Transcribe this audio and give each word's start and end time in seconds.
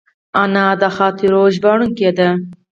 انا 0.43 0.65
د 0.81 0.83
خاطرو 0.97 1.41
ژباړونکې 1.55 2.09
ده 2.17 2.29